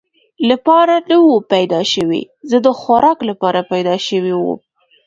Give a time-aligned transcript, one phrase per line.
[0.49, 4.59] لپاره نه ووم پیدا شوی، زه د خوراک لپاره پیدا شوی ووم.